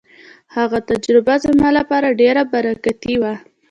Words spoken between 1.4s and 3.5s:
زما لپاره ډېره برکتي وه.